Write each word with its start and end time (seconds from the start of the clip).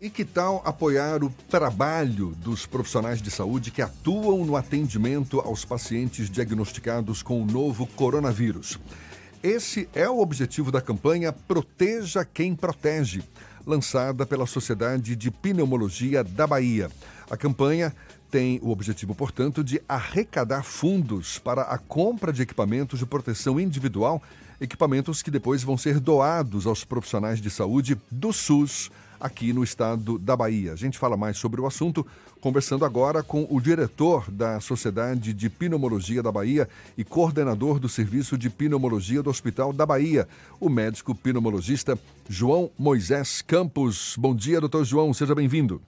E 0.00 0.08
que 0.08 0.24
tal 0.24 0.62
apoiar 0.64 1.24
o 1.24 1.30
trabalho 1.48 2.28
dos 2.36 2.64
profissionais 2.64 3.20
de 3.20 3.32
saúde 3.32 3.72
que 3.72 3.82
atuam 3.82 4.44
no 4.44 4.54
atendimento 4.54 5.40
aos 5.40 5.64
pacientes 5.64 6.30
diagnosticados 6.30 7.20
com 7.20 7.42
o 7.42 7.44
novo 7.44 7.84
coronavírus? 7.84 8.78
Esse 9.42 9.88
é 9.92 10.08
o 10.08 10.20
objetivo 10.20 10.70
da 10.70 10.80
campanha 10.80 11.32
Proteja 11.32 12.24
Quem 12.24 12.54
Protege, 12.54 13.24
lançada 13.66 14.24
pela 14.24 14.46
Sociedade 14.46 15.16
de 15.16 15.32
Pneumologia 15.32 16.22
da 16.22 16.46
Bahia. 16.46 16.88
A 17.28 17.36
campanha 17.36 17.92
tem 18.30 18.60
o 18.62 18.70
objetivo, 18.70 19.16
portanto, 19.16 19.64
de 19.64 19.82
arrecadar 19.88 20.62
fundos 20.62 21.40
para 21.40 21.62
a 21.62 21.76
compra 21.76 22.32
de 22.32 22.42
equipamentos 22.42 23.00
de 23.00 23.06
proteção 23.06 23.58
individual, 23.58 24.22
equipamentos 24.60 25.22
que 25.22 25.30
depois 25.30 25.64
vão 25.64 25.76
ser 25.76 25.98
doados 25.98 26.68
aos 26.68 26.84
profissionais 26.84 27.40
de 27.40 27.50
saúde 27.50 28.00
do 28.12 28.32
SUS 28.32 28.92
aqui 29.20 29.52
no 29.52 29.62
estado 29.62 30.18
da 30.18 30.36
Bahia. 30.36 30.72
A 30.72 30.76
gente 30.76 30.98
fala 30.98 31.16
mais 31.16 31.36
sobre 31.38 31.60
o 31.60 31.66
assunto 31.66 32.06
conversando 32.40 32.84
agora 32.84 33.22
com 33.22 33.46
o 33.50 33.60
diretor 33.60 34.30
da 34.30 34.60
Sociedade 34.60 35.32
de 35.32 35.50
Pneumologia 35.50 36.22
da 36.22 36.30
Bahia 36.30 36.68
e 36.96 37.04
coordenador 37.04 37.78
do 37.78 37.88
Serviço 37.88 38.38
de 38.38 38.48
Pneumologia 38.48 39.22
do 39.22 39.30
Hospital 39.30 39.72
da 39.72 39.84
Bahia, 39.84 40.26
o 40.60 40.68
médico 40.68 41.14
pneumologista 41.14 41.98
João 42.28 42.70
Moisés 42.78 43.42
Campos. 43.42 44.16
Bom 44.18 44.34
dia, 44.34 44.60
doutor 44.60 44.84
João, 44.84 45.12
seja 45.12 45.34
bem-vindo. 45.34 45.80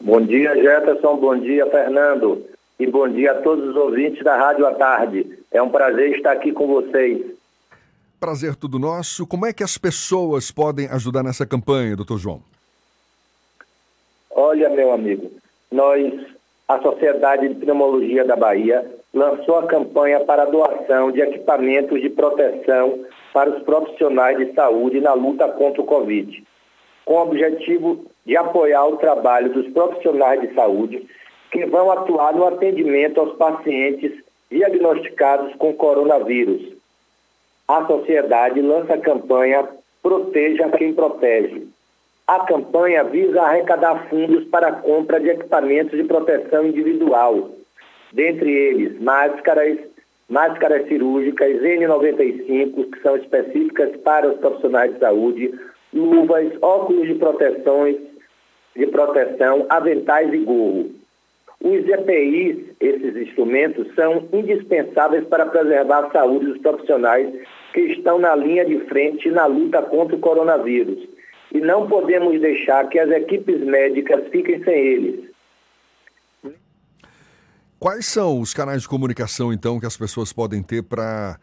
Bom 0.00 0.20
dia, 0.20 0.54
Jefferson. 0.54 1.16
Bom 1.16 1.38
dia, 1.38 1.66
Fernando. 1.66 2.44
E 2.78 2.86
bom 2.86 3.08
dia 3.08 3.32
a 3.32 3.42
todos 3.42 3.70
os 3.70 3.76
ouvintes 3.76 4.22
da 4.22 4.36
Rádio 4.36 4.66
à 4.66 4.74
Tarde. 4.74 5.26
É 5.50 5.60
um 5.60 5.70
prazer 5.70 6.16
estar 6.16 6.32
aqui 6.32 6.52
com 6.52 6.66
vocês. 6.68 7.37
Prazer 8.20 8.56
tudo 8.56 8.80
nosso. 8.80 9.24
Como 9.24 9.46
é 9.46 9.52
que 9.52 9.62
as 9.62 9.78
pessoas 9.78 10.50
podem 10.50 10.88
ajudar 10.88 11.22
nessa 11.22 11.46
campanha, 11.46 11.94
doutor 11.94 12.18
João? 12.18 12.42
Olha, 14.28 14.68
meu 14.70 14.92
amigo, 14.92 15.30
nós, 15.70 16.12
a 16.66 16.80
Sociedade 16.80 17.48
de 17.48 17.54
Pneumologia 17.54 18.24
da 18.24 18.34
Bahia, 18.34 18.84
lançou 19.14 19.58
a 19.58 19.68
campanha 19.68 20.18
para 20.20 20.42
a 20.42 20.46
doação 20.46 21.12
de 21.12 21.20
equipamentos 21.20 22.00
de 22.00 22.10
proteção 22.10 23.04
para 23.32 23.50
os 23.50 23.62
profissionais 23.62 24.36
de 24.36 24.52
saúde 24.52 25.00
na 25.00 25.14
luta 25.14 25.46
contra 25.48 25.80
o 25.80 25.86
Covid, 25.86 26.42
com 27.04 27.14
o 27.14 27.22
objetivo 27.22 28.04
de 28.26 28.36
apoiar 28.36 28.84
o 28.86 28.96
trabalho 28.96 29.52
dos 29.52 29.72
profissionais 29.72 30.40
de 30.40 30.52
saúde 30.54 31.06
que 31.52 31.64
vão 31.66 31.88
atuar 31.92 32.34
no 32.34 32.44
atendimento 32.46 33.20
aos 33.20 33.36
pacientes 33.36 34.12
diagnosticados 34.50 35.54
com 35.54 35.72
coronavírus 35.72 36.77
a 37.68 37.86
sociedade 37.86 38.60
lança 38.60 38.94
a 38.94 38.98
campanha 38.98 39.68
Proteja 40.02 40.70
quem 40.70 40.94
protege. 40.94 41.66
A 42.26 42.40
campanha 42.40 43.04
visa 43.04 43.42
arrecadar 43.42 44.08
fundos 44.08 44.44
para 44.44 44.68
a 44.68 44.72
compra 44.72 45.18
de 45.18 45.28
equipamentos 45.28 45.98
de 45.98 46.04
proteção 46.04 46.66
individual, 46.66 47.50
dentre 48.12 48.50
eles 48.50 49.00
máscaras, 49.00 49.78
máscaras 50.28 50.86
cirúrgicas 50.86 51.60
N95, 51.60 52.90
que 52.90 53.00
são 53.02 53.16
específicas 53.16 53.96
para 53.98 54.28
os 54.28 54.38
profissionais 54.38 54.94
de 54.94 55.00
saúde, 55.00 55.58
luvas, 55.92 56.52
óculos 56.62 57.08
de 57.08 57.14
proteções, 57.16 57.96
de 58.76 58.86
proteção, 58.86 59.66
aventais 59.68 60.32
e 60.32 60.38
gorro. 60.38 60.90
Os 61.60 61.88
EPIs, 61.88 62.76
esses 62.78 63.16
instrumentos, 63.16 63.92
são 63.94 64.28
indispensáveis 64.32 65.26
para 65.26 65.46
preservar 65.46 66.06
a 66.06 66.10
saúde 66.10 66.46
dos 66.46 66.58
profissionais 66.58 67.28
que 67.74 67.80
estão 67.80 68.18
na 68.18 68.34
linha 68.36 68.64
de 68.64 68.78
frente 68.86 69.28
na 69.30 69.46
luta 69.46 69.82
contra 69.82 70.16
o 70.16 70.20
coronavírus. 70.20 71.08
E 71.52 71.60
não 71.60 71.88
podemos 71.88 72.40
deixar 72.40 72.88
que 72.88 72.98
as 72.98 73.10
equipes 73.10 73.60
médicas 73.60 74.28
fiquem 74.28 74.62
sem 74.62 74.74
eles. 74.74 75.28
Quais 77.78 78.06
são 78.06 78.40
os 78.40 78.52
canais 78.52 78.82
de 78.82 78.88
comunicação, 78.88 79.52
então, 79.52 79.80
que 79.80 79.86
as 79.86 79.96
pessoas 79.96 80.32
podem 80.32 80.62
ter 80.62 80.82
para 80.82 81.38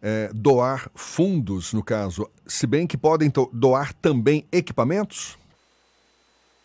é, 0.00 0.30
doar 0.32 0.90
fundos, 0.94 1.72
no 1.72 1.84
caso? 1.84 2.28
Se 2.46 2.66
bem 2.66 2.86
que 2.86 2.96
podem 2.96 3.30
doar 3.52 3.92
também 3.94 4.44
equipamentos? 4.52 5.38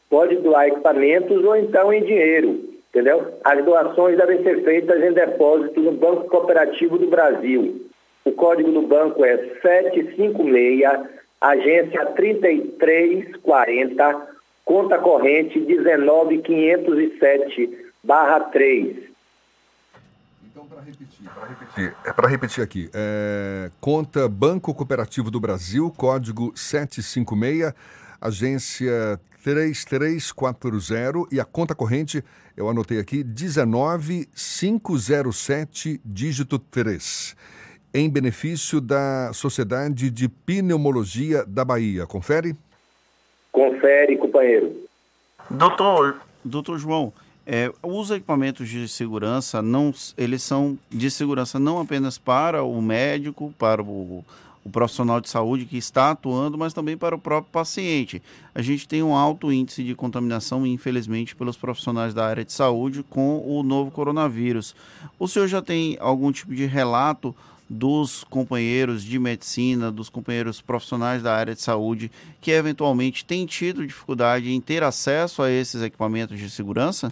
Pode 0.10 0.36
doar 0.38 0.68
equipamentos 0.68 1.44
ou 1.44 1.56
então 1.56 1.92
em 1.92 2.04
dinheiro, 2.04 2.77
entendeu? 2.98 3.38
As 3.44 3.64
doações 3.64 4.18
devem 4.18 4.42
ser 4.42 4.64
feitas 4.64 5.04
em 5.04 5.14
depósito 5.14 5.80
no 5.80 5.92
Banco 5.92 6.28
Cooperativo 6.28 6.98
do 6.98 7.08
Brasil. 7.08 7.88
O 8.26 8.32
código 8.32 8.72
do 8.72 8.82
banco 8.82 9.24
é 9.24 9.38
756, 9.62 10.82
agência 11.40 12.08
3340, 12.08 14.28
conta 14.66 14.98
corrente 14.98 15.60
19507, 15.60 17.92
barra 18.04 18.40
3. 18.40 18.98
Então, 20.50 20.66
para 20.66 20.82
repetir, 20.82 21.30
para 21.30 21.46
repetir, 21.48 21.96
é 22.04 22.14
para 22.14 22.28
repetir 22.28 22.64
aqui, 22.64 22.90
é, 22.94 23.70
conta 23.80 24.28
Banco 24.28 24.74
Cooperativo 24.74 25.30
do 25.30 25.40
Brasil, 25.40 25.94
código 25.96 26.52
756, 26.56 27.76
agência 28.20 29.20
3340 29.44 31.28
e 31.32 31.40
a 31.40 31.46
conta 31.46 31.74
corrente, 31.74 32.24
eu 32.56 32.70
anotei 32.70 33.00
aqui, 33.00 33.24
19507, 33.24 36.00
dígito 36.04 36.60
3 36.60 37.36
em 37.94 38.10
benefício 38.10 38.80
da 38.80 39.32
Sociedade 39.34 40.12
de 40.12 40.28
Pneumologia 40.28 41.44
da 41.46 41.66
Bahia. 41.66 42.06
Confere? 42.06 42.56
Confere, 43.52 44.18
companheiro. 44.18 44.76
Doutor, 45.50 46.18
doutor 46.44 46.78
João, 46.78 47.14
é, 47.46 47.72
os 47.82 48.12
equipamentos 48.12 48.68
de 48.68 48.88
segurança 48.88 49.62
não, 49.62 49.94
eles 50.18 50.44
são 50.44 50.78
de 50.90 51.10
segurança 51.10 51.58
não 51.58 51.80
apenas 51.80 52.18
para 52.18 52.62
o 52.62 52.82
médico, 52.82 53.54
para 53.58 53.82
o, 53.82 54.24
o 54.68 54.70
profissional 54.70 55.22
de 55.22 55.30
saúde 55.30 55.66
que 55.66 55.78
está 55.78 56.12
atuando, 56.12 56.58
mas 56.58 56.74
também 56.74 56.98
para 56.98 57.16
o 57.16 57.20
próprio 57.20 57.52
paciente. 57.52 58.22
A 58.54 58.62
gente 58.62 58.86
tem 58.86 59.02
um 59.02 59.16
alto 59.16 59.52
índice 59.52 59.82
de 59.82 59.96
contaminação, 59.96 60.68
infelizmente, 60.68 61.36
pelos 61.36 61.56
profissionais 61.56 62.14
da 62.14 62.26
área 62.26 62.44
de 62.44 62.52
saúde 62.52 63.02
com 63.10 63.42
o 63.48 63.64
novo 63.64 63.90
coronavírus. 63.90 64.76
O 65.18 65.28
senhor 65.28 65.48
já 65.48 65.62
tem 65.62 65.96
algum 66.02 66.34
tipo 66.34 66.54
de 66.54 66.66
relato 66.66 67.34
dos 67.70 68.26
companheiros 68.26 69.04
de 69.04 69.18
medicina, 69.18 69.90
dos 69.90 70.10
companheiros 70.10 70.62
profissionais 70.62 71.24
da 71.24 71.34
área 71.34 71.56
de 71.56 71.62
saúde 71.62 72.12
que 72.42 72.52
eventualmente 72.52 73.26
têm 73.26 73.46
tido 73.46 73.88
dificuldade 73.88 74.52
em 74.52 74.60
ter 74.60 74.84
acesso 74.84 75.42
a 75.42 75.50
esses 75.50 75.82
equipamentos 75.82 76.38
de 76.38 76.50
segurança? 76.50 77.12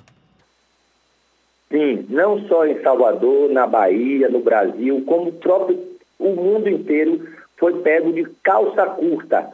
Sim, 1.70 2.06
não 2.10 2.48
só 2.48 2.66
em 2.66 2.82
Salvador, 2.82 3.50
na 3.50 3.66
Bahia, 3.66 4.30
no 4.30 4.40
Brasil, 4.40 5.04
como 5.06 5.30
o 5.30 5.34
próprio 5.34 5.96
o 6.18 6.34
mundo 6.34 6.70
inteiro 6.70 7.28
foi 7.58 7.82
pego 7.82 8.12
de 8.12 8.26
calça 8.44 8.86
curta. 8.86 9.54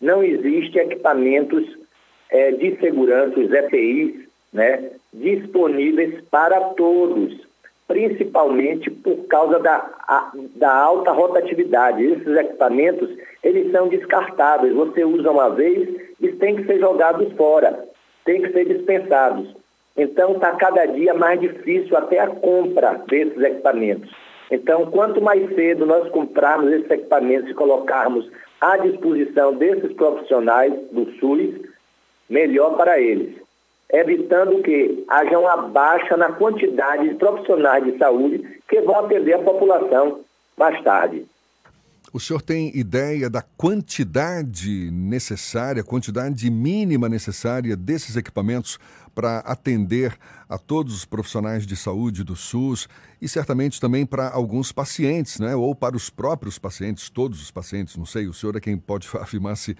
Não 0.00 0.22
existe 0.22 0.78
equipamentos 0.78 1.64
é, 2.30 2.52
de 2.52 2.76
segurança, 2.76 3.38
os 3.38 3.52
EPIs, 3.52 4.28
né, 4.52 4.90
disponíveis 5.12 6.22
para 6.30 6.60
todos 6.74 7.50
principalmente 7.90 8.88
por 8.88 9.26
causa 9.26 9.58
da, 9.58 9.84
a, 10.06 10.30
da 10.54 10.72
alta 10.72 11.10
rotatividade. 11.10 12.04
Esses 12.04 12.36
equipamentos, 12.36 13.10
eles 13.42 13.72
são 13.72 13.88
descartáveis. 13.88 14.72
Você 14.74 15.04
usa 15.04 15.28
uma 15.28 15.50
vez 15.50 15.88
e 16.20 16.28
tem 16.28 16.54
que 16.54 16.66
ser 16.66 16.78
jogados 16.78 17.32
fora, 17.32 17.84
tem 18.24 18.42
que 18.42 18.52
ser 18.52 18.64
dispensados. 18.66 19.56
Então, 19.96 20.34
está 20.34 20.52
cada 20.52 20.86
dia 20.86 21.14
mais 21.14 21.40
difícil 21.40 21.96
até 21.96 22.20
a 22.20 22.28
compra 22.28 22.92
desses 23.08 23.42
equipamentos. 23.42 24.08
Então, 24.50 24.86
quanto 24.90 25.20
mais 25.20 25.54
cedo 25.54 25.86
nós 25.86 26.08
comprarmos 26.10 26.72
esses 26.72 26.90
equipamentos 26.90 27.50
e 27.50 27.54
colocarmos 27.54 28.28
à 28.60 28.76
disposição 28.78 29.54
desses 29.54 29.92
profissionais 29.92 30.72
do 30.90 31.10
SUS, 31.18 31.54
melhor 32.28 32.76
para 32.76 33.00
eles 33.00 33.40
evitando 33.92 34.62
que 34.62 35.04
haja 35.08 35.38
uma 35.38 35.56
baixa 35.56 36.16
na 36.16 36.32
quantidade 36.32 37.08
de 37.08 37.14
profissionais 37.16 37.84
de 37.84 37.98
saúde 37.98 38.60
que 38.68 38.80
vão 38.80 39.00
atender 39.00 39.34
a 39.34 39.42
população 39.42 40.20
mais 40.56 40.80
tarde. 40.82 41.26
O 42.12 42.18
senhor 42.18 42.42
tem 42.42 42.76
ideia 42.76 43.30
da 43.30 43.40
quantidade 43.40 44.90
necessária, 44.90 45.84
quantidade 45.84 46.50
mínima 46.50 47.08
necessária 47.08 47.76
desses 47.76 48.16
equipamentos 48.16 48.80
para 49.14 49.38
atender 49.40 50.18
a 50.48 50.58
todos 50.58 50.92
os 50.94 51.04
profissionais 51.04 51.64
de 51.64 51.76
saúde 51.76 52.24
do 52.24 52.34
SUS 52.34 52.88
e 53.22 53.28
certamente 53.28 53.80
também 53.80 54.04
para 54.04 54.28
alguns 54.28 54.72
pacientes, 54.72 55.38
né? 55.38 55.54
ou 55.54 55.72
para 55.72 55.96
os 55.96 56.10
próprios 56.10 56.58
pacientes, 56.58 57.08
todos 57.08 57.40
os 57.40 57.50
pacientes, 57.52 57.96
não 57.96 58.06
sei, 58.06 58.26
o 58.26 58.34
senhor 58.34 58.56
é 58.56 58.60
quem 58.60 58.76
pode 58.76 59.08
afirmar 59.14 59.56
se, 59.56 59.76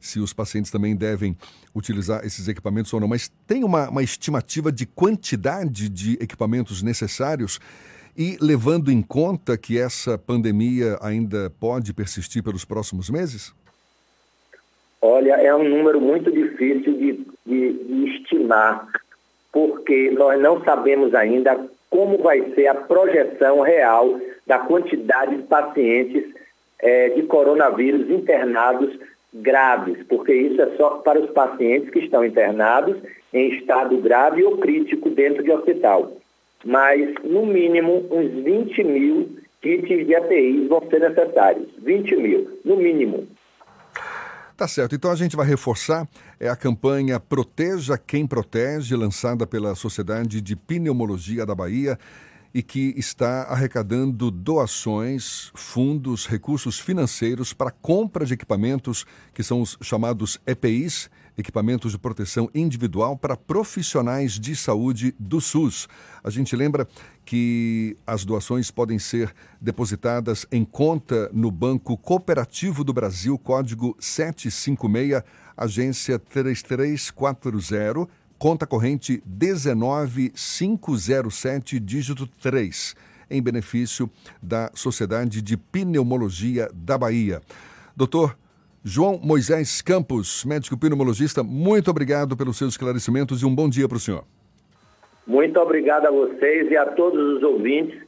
se 0.00 0.18
os 0.18 0.32
pacientes 0.32 0.70
também 0.70 0.96
devem 0.96 1.36
utilizar 1.74 2.24
esses 2.24 2.48
equipamentos 2.48 2.94
ou 2.94 3.00
não, 3.00 3.08
mas 3.08 3.30
tem 3.46 3.62
uma, 3.62 3.90
uma 3.90 4.02
estimativa 4.02 4.72
de 4.72 4.86
quantidade 4.86 5.90
de 5.90 6.14
equipamentos 6.14 6.82
necessários 6.82 7.60
e 8.16 8.36
levando 8.40 8.90
em 8.90 9.02
conta 9.02 9.56
que 9.56 9.78
essa 9.78 10.16
pandemia 10.16 10.98
ainda 11.00 11.50
pode 11.60 11.92
persistir 11.92 12.42
pelos 12.42 12.64
próximos 12.64 13.10
meses? 13.10 13.52
Olha, 15.00 15.34
é 15.34 15.54
um 15.54 15.68
número 15.68 16.00
muito 16.00 16.30
difícil 16.32 16.96
de, 16.96 17.26
de, 17.44 17.72
de 17.72 18.16
estimar, 18.16 18.88
porque 19.52 20.10
nós 20.12 20.40
não 20.40 20.62
sabemos 20.64 21.14
ainda 21.14 21.68
como 21.90 22.18
vai 22.18 22.40
ser 22.54 22.68
a 22.68 22.74
projeção 22.74 23.60
real 23.60 24.18
da 24.46 24.58
quantidade 24.58 25.36
de 25.36 25.42
pacientes 25.42 26.24
é, 26.78 27.10
de 27.10 27.22
coronavírus 27.22 28.10
internados 28.10 28.98
graves, 29.32 30.02
porque 30.08 30.32
isso 30.32 30.60
é 30.62 30.76
só 30.76 30.90
para 30.98 31.20
os 31.20 31.30
pacientes 31.30 31.90
que 31.90 32.00
estão 32.00 32.24
internados 32.24 32.96
em 33.32 33.50
estado 33.54 33.96
grave 33.98 34.44
ou 34.44 34.58
crítico 34.58 35.10
dentro 35.10 35.42
de 35.42 35.50
hospital. 35.50 36.12
Mas, 36.64 37.14
no 37.24 37.46
mínimo, 37.46 38.06
uns 38.10 38.44
20 38.44 38.84
mil 38.84 39.36
kits 39.62 40.06
de 40.06 40.14
ATIs 40.14 40.68
vão 40.68 40.82
ser 40.90 41.00
necessários. 41.00 41.68
20 41.82 42.16
mil, 42.16 42.60
no 42.64 42.76
mínimo. 42.76 43.26
Tá 44.56 44.68
certo. 44.68 44.94
Então 44.94 45.10
a 45.10 45.16
gente 45.16 45.34
vai 45.34 45.46
reforçar 45.46 46.06
é 46.38 46.48
a 46.48 46.54
campanha 46.54 47.18
Proteja 47.18 47.98
Quem 47.98 48.26
Protege, 48.26 48.94
lançada 48.94 49.46
pela 49.46 49.74
Sociedade 49.74 50.40
de 50.40 50.54
Pneumologia 50.54 51.44
da 51.44 51.54
Bahia 51.54 51.98
e 52.54 52.62
que 52.62 52.94
está 52.96 53.42
arrecadando 53.42 54.30
doações, 54.30 55.50
fundos, 55.54 56.24
recursos 56.24 56.78
financeiros 56.78 57.52
para 57.52 57.72
compra 57.72 58.24
de 58.24 58.34
equipamentos 58.34 59.04
que 59.34 59.42
são 59.42 59.60
os 59.60 59.76
chamados 59.82 60.40
EPIs, 60.46 61.10
equipamentos 61.36 61.90
de 61.90 61.98
proteção 61.98 62.48
individual 62.54 63.16
para 63.16 63.36
profissionais 63.36 64.38
de 64.38 64.54
saúde 64.54 65.12
do 65.18 65.40
SUS. 65.40 65.88
A 66.22 66.30
gente 66.30 66.54
lembra 66.54 66.86
que 67.24 67.96
as 68.06 68.24
doações 68.24 68.70
podem 68.70 69.00
ser 69.00 69.34
depositadas 69.60 70.46
em 70.52 70.64
conta 70.64 71.28
no 71.32 71.50
Banco 71.50 71.96
Cooperativo 71.96 72.84
do 72.84 72.92
Brasil, 72.92 73.36
código 73.36 73.96
756, 73.98 75.24
agência 75.56 76.20
3340 76.20 77.50
conta 78.38 78.66
corrente 78.66 79.22
19507, 79.24 81.80
dígito 81.80 82.26
3, 82.42 82.94
em 83.30 83.42
benefício 83.42 84.10
da 84.42 84.70
Sociedade 84.74 85.40
de 85.40 85.56
Pneumologia 85.56 86.68
da 86.74 86.98
Bahia. 86.98 87.40
Doutor 87.96 88.36
João 88.84 89.18
Moisés 89.22 89.80
Campos, 89.80 90.44
médico 90.44 90.76
pneumologista, 90.76 91.42
muito 91.42 91.90
obrigado 91.90 92.36
pelos 92.36 92.58
seus 92.58 92.74
esclarecimentos 92.74 93.40
e 93.40 93.46
um 93.46 93.54
bom 93.54 93.68
dia 93.68 93.88
para 93.88 93.96
o 93.96 94.00
senhor. 94.00 94.24
Muito 95.26 95.58
obrigado 95.58 96.06
a 96.06 96.10
vocês 96.10 96.70
e 96.70 96.76
a 96.76 96.86
todos 96.86 97.36
os 97.36 97.42
ouvintes. 97.42 97.98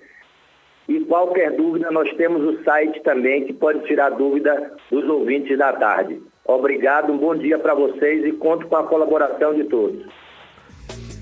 E 0.88 1.00
qualquer 1.00 1.56
dúvida, 1.56 1.90
nós 1.90 2.12
temos 2.16 2.42
o 2.42 2.62
site 2.62 3.02
também 3.02 3.46
que 3.46 3.52
pode 3.52 3.84
tirar 3.86 4.10
dúvida 4.10 4.76
dos 4.90 5.04
ouvintes 5.08 5.58
da 5.58 5.72
tarde. 5.72 6.20
Obrigado, 6.46 7.12
um 7.12 7.18
bom 7.18 7.34
dia 7.34 7.58
para 7.58 7.74
vocês 7.74 8.24
e 8.24 8.32
conto 8.32 8.66
com 8.66 8.76
a 8.76 8.84
colaboração 8.84 9.54
de 9.54 9.64
todos. 9.64 10.06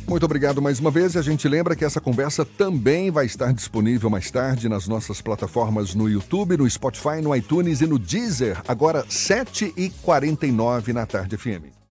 Muito 0.06 0.26
obrigado 0.26 0.60
mais 0.60 0.78
uma 0.78 0.90
vez 0.90 1.16
a 1.16 1.22
gente 1.22 1.48
lembra 1.48 1.74
que 1.74 1.84
essa 1.84 1.98
conversa 1.98 2.44
também 2.44 3.10
vai 3.10 3.24
estar 3.24 3.52
disponível 3.54 4.10
mais 4.10 4.30
tarde 4.30 4.68
nas 4.68 4.86
nossas 4.86 5.22
plataformas 5.22 5.94
no 5.94 6.08
YouTube, 6.08 6.58
no 6.58 6.68
Spotify, 6.68 7.22
no 7.22 7.34
iTunes 7.34 7.80
e 7.80 7.86
no 7.86 7.98
Deezer, 7.98 8.60
agora 8.68 9.02
7h49 9.04 10.92
na 10.92 11.06
tarde 11.06 11.38
FM. 11.38 11.83